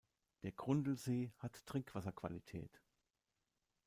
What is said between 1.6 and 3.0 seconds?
Trinkwasserqualität.